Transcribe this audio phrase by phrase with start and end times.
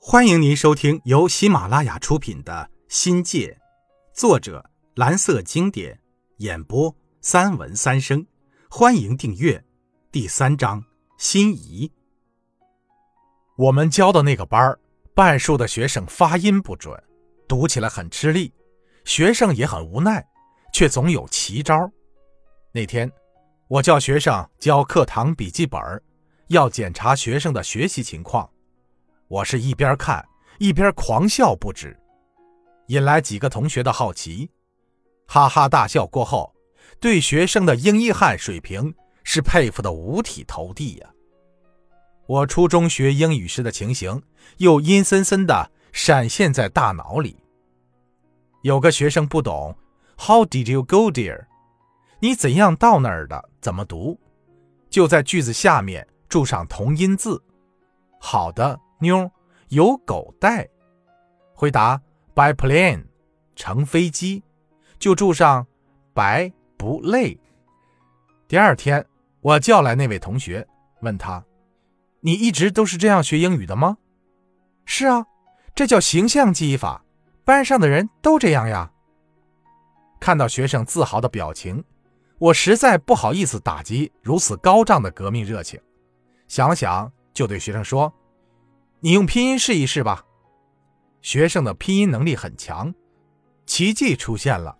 [0.00, 3.58] 欢迎您收听由喜马拉雅出品的《新界》，
[4.18, 6.00] 作者蓝色经典，
[6.38, 8.24] 演播三文三生。
[8.70, 9.62] 欢迎订阅。
[10.10, 10.82] 第三章：
[11.18, 11.92] 心仪。
[13.56, 14.78] 我们教的那个班，
[15.14, 16.96] 半数的学生发音不准，
[17.46, 18.54] 读起来很吃力，
[19.04, 20.24] 学生也很无奈，
[20.72, 21.90] 却总有奇招。
[22.72, 23.10] 那天，
[23.66, 25.80] 我叫学生交课堂笔记本，
[26.46, 28.48] 要检查学生的学习情况。
[29.28, 30.26] 我是一边看
[30.58, 31.94] 一边狂笑不止，
[32.86, 34.50] 引来几个同学的好奇，
[35.26, 36.54] 哈哈大笑过后，
[36.98, 41.10] 对学生的英译汉水平是佩服的五体投地呀。
[42.26, 44.22] 我初中学英语时的情形
[44.56, 47.36] 又阴森森的闪现在大脑里。
[48.62, 49.76] 有个学生不懂
[50.18, 51.46] ，How did you go there？
[52.20, 53.50] 你怎样到那儿的？
[53.60, 54.18] 怎么读？
[54.88, 57.42] 就在句子下面注上同音字。
[58.18, 58.80] 好的。
[59.00, 59.30] 妞
[59.68, 60.68] 有狗带，
[61.54, 62.00] 回答
[62.34, 63.04] by plane，
[63.54, 64.42] 乘飞机，
[64.98, 65.66] 就住上
[66.12, 67.38] 白不累。
[68.46, 69.04] 第二天，
[69.40, 70.66] 我叫来那位同学，
[71.00, 71.44] 问他
[72.20, 73.98] ：“你一直都是这样学英语的吗
[74.84, 75.26] ？”“是啊，
[75.74, 77.04] 这叫形象记忆法，
[77.44, 78.90] 班上的人都这样呀。”
[80.18, 81.84] 看到学生自豪的表情，
[82.38, 85.80] 我实在不好意思打击如此高涨的革命热情，
[86.48, 88.12] 想了想，就对学生说。
[89.00, 90.24] 你用拼音试一试吧。
[91.22, 92.92] 学生的拼音能力很强，
[93.66, 94.76] 奇迹出现了，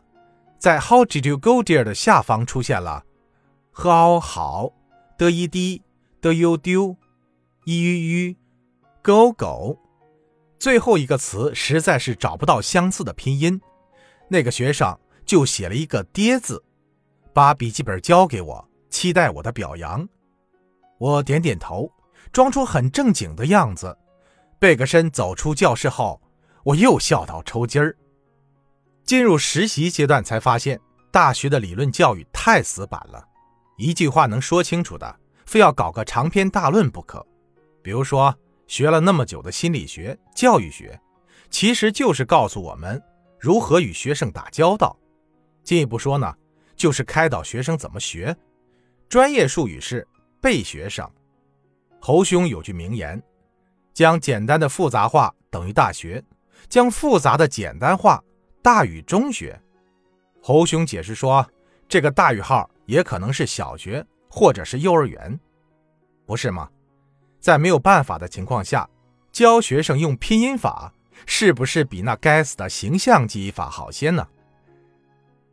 [0.59, 3.05] 在 How did you go there 的下方出现了
[3.73, 4.73] How 好
[5.17, 5.83] 的一滴
[6.21, 6.97] 的 you do
[7.65, 8.37] 一 u u
[9.03, 9.79] go go，
[10.59, 13.61] 最后一个词实在是找不到相似的拼音，
[14.29, 16.65] 那个学生就写了一个爹字，
[17.33, 20.09] 把笔记本交给我，期待我的表扬。
[20.99, 21.91] 我点点头，
[22.33, 23.97] 装出很正经的样子。
[24.59, 26.21] 背个身走出教室后，
[26.65, 27.97] 我又笑到抽筋儿。
[29.05, 33.25] 进入实习阶段才发现，大学的理论教育太死板了，
[33.77, 37.25] 一句话能说清楚的，非要搞个长篇大论不可。
[37.83, 38.35] 比如说，
[38.67, 41.01] 学了那么久的心理学、教育学，
[41.49, 43.01] 其实就是告诉我们
[43.39, 44.95] 如何与学生打交道。
[45.63, 46.35] 进一步说呢，
[46.77, 48.37] 就是开导学生怎么学。
[49.09, 50.07] 专业术语是
[50.41, 51.09] 背学生。
[52.01, 53.23] 侯兄有句名言。
[53.99, 56.23] 将简单的复杂化等于大学，
[56.69, 58.23] 将复杂的简单化
[58.63, 59.61] 大于中学。
[60.41, 61.45] 侯兄解释说，
[61.89, 65.37] 这个大于号也可能是小学或者是幼儿园，
[66.25, 66.71] 不是吗？
[67.41, 68.89] 在没有办法的情况下，
[69.33, 70.95] 教学生用拼音法，
[71.27, 74.29] 是不是比那该死的形象记忆法好些呢？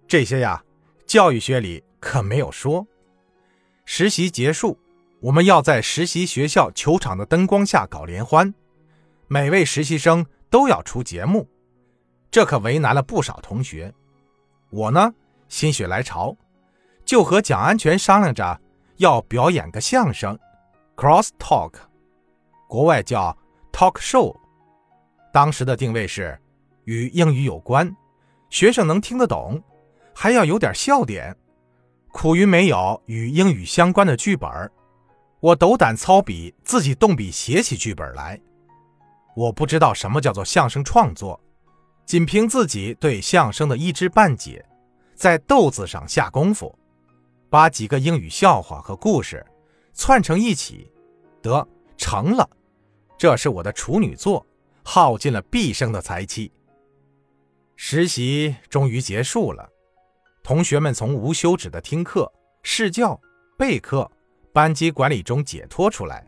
[0.07, 0.63] 这些呀，
[1.07, 2.85] 教育学里可没有说。
[3.85, 4.77] 实习结束。
[5.25, 8.53] 我们要在实习学校球场的灯光下搞联欢，
[9.27, 11.49] 每位实习生都要出节目，
[12.29, 13.91] 这可为难了不少同学。
[14.69, 15.11] 我呢，
[15.49, 16.37] 心血来潮，
[17.03, 18.61] 就和蒋安全商量着
[18.97, 20.37] 要表演个相声
[20.95, 21.73] ，cross talk，
[22.67, 23.35] 国外叫
[23.71, 24.35] talk show。
[25.33, 26.39] 当时的定位是
[26.83, 27.91] 与英语有关，
[28.51, 29.59] 学生能听得懂，
[30.13, 31.35] 还要有点笑点。
[32.11, 34.47] 苦于没有与英语相关的剧本。
[35.45, 38.41] 我斗胆操笔，自己动笔写起剧本来。
[39.35, 41.39] 我不知道什么叫做相声创作，
[42.03, 44.65] 仅凭自己对相声的一知半解，
[45.13, 46.75] 在豆子上下功夫，
[47.47, 49.45] 把几个英语笑话和故事
[49.93, 50.91] 串成一起，
[51.43, 52.49] 得成了。
[53.15, 54.43] 这是我的处女作，
[54.83, 56.51] 耗尽了毕生的才气。
[57.75, 59.69] 实习终于结束了，
[60.41, 63.21] 同学们从无休止的听课、试教、
[63.59, 64.09] 备课。
[64.55, 66.25] 班级管理中解脱出来，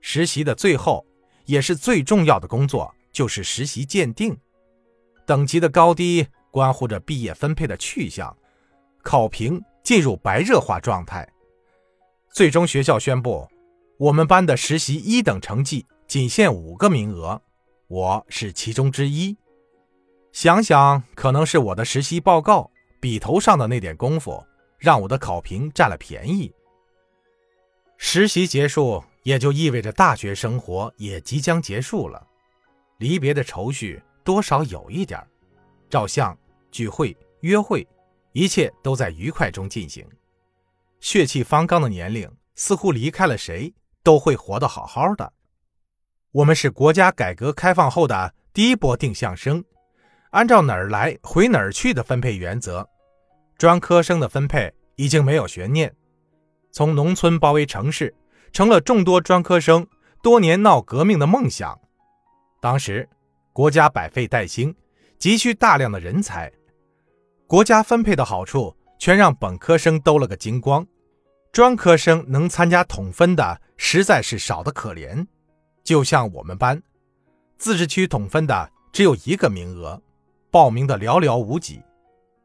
[0.00, 1.04] 实习的最后
[1.44, 4.34] 也是最重要的工作就是实习鉴定，
[5.26, 8.34] 等级的高低关乎着毕业分配的去向，
[9.02, 11.30] 考评进入白热化状态。
[12.32, 13.46] 最终学校宣布，
[13.98, 17.38] 我们班的实习一等成绩仅限五个名额，
[17.88, 19.36] 我是其中之一。
[20.32, 22.70] 想想，可能是我的实习报告
[23.02, 24.42] 笔头上的那点功夫，
[24.78, 26.50] 让我的考评占了便宜。
[27.96, 32.26] 实习结束，也就意味着大学生活也即将结束了。
[32.98, 35.20] 离别的愁绪多少有一点
[35.90, 36.36] 照相、
[36.70, 37.86] 聚会、约会，
[38.32, 40.06] 一切都在愉快中进行。
[41.00, 45.32] 血气方刚的年龄，似乎离开了谁都会活得好好的。
[46.32, 49.64] 我们是国家改革开放后的第一波定向生，
[50.30, 52.88] 按照哪儿来回哪儿去的分配原则，
[53.56, 55.94] 专科生的分配已经没有悬念。
[56.74, 58.12] 从农村包围城市，
[58.52, 59.86] 成了众多专科生
[60.20, 61.78] 多年闹革命的梦想。
[62.60, 63.08] 当时
[63.52, 64.74] 国家百废待兴，
[65.16, 66.52] 急需大量的人才，
[67.46, 70.84] 国家分配的好处全让本科生兜了个精光，
[71.52, 75.24] 专科生能参加统分的实在是少得可怜。
[75.84, 76.82] 就像我们班，
[77.56, 80.02] 自治区统分的只有一个名额，
[80.50, 81.80] 报名的寥寥无几。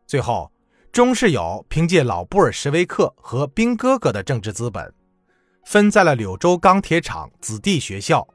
[0.05, 0.51] 最后，
[0.91, 4.91] 钟世友凭借老布尔什维克和兵哥哥的政治资本，
[5.63, 8.27] 分在了柳州钢铁厂子弟学校，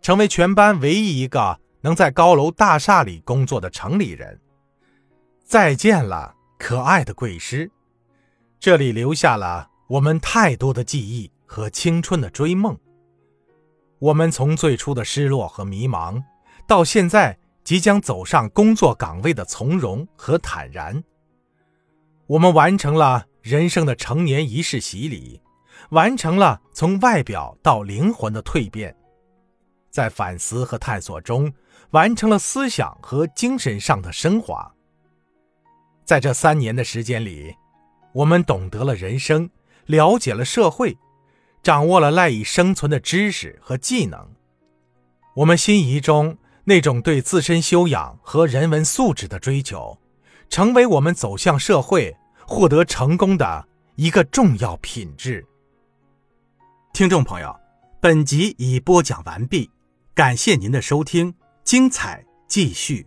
[0.00, 4.38] 成为全班唯一一个能在高楼大厦里工作的城里人。
[5.44, 7.70] 再见了，可爱的贵师，
[8.58, 12.76] 这里留下了我们太多的记忆和青春的追梦。
[14.00, 16.20] 我们从最初的失落和迷茫，
[16.66, 21.02] 到现在即将走上工作岗位的从容和坦然。
[22.26, 25.40] 我们完成了人生的成年仪式洗礼，
[25.90, 28.96] 完成了从外表到灵魂的蜕变，
[29.90, 31.52] 在反思和探索中，
[31.90, 34.72] 完成了思想和精神上的升华。
[36.04, 37.54] 在这三年的时间里，
[38.12, 39.50] 我们懂得了人生，
[39.86, 40.96] 了解了社会。
[41.62, 44.34] 掌握了赖以生存的知识和技能，
[45.36, 49.96] 我们心仪中那种对自身修养和人文素质的追求，
[50.52, 52.14] 成为我们走向社会、
[52.46, 53.66] 获得成功的
[53.96, 55.42] 一个重要品质。
[56.92, 57.58] 听众朋友，
[58.02, 59.70] 本集已播讲完毕，
[60.14, 61.34] 感谢您的收听，
[61.64, 63.06] 精彩继续。